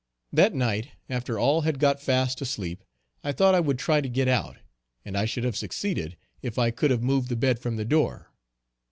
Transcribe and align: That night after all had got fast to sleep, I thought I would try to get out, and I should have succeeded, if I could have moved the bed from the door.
That 0.33 0.55
night 0.55 0.93
after 1.11 1.37
all 1.37 1.61
had 1.61 1.77
got 1.77 2.01
fast 2.01 2.39
to 2.39 2.45
sleep, 2.47 2.83
I 3.23 3.31
thought 3.31 3.53
I 3.53 3.59
would 3.59 3.77
try 3.77 4.01
to 4.01 4.09
get 4.09 4.27
out, 4.27 4.57
and 5.05 5.15
I 5.15 5.25
should 5.25 5.43
have 5.43 5.55
succeeded, 5.55 6.17
if 6.41 6.57
I 6.57 6.71
could 6.71 6.89
have 6.89 7.03
moved 7.03 7.29
the 7.29 7.35
bed 7.35 7.59
from 7.59 7.75
the 7.75 7.85
door. 7.85 8.31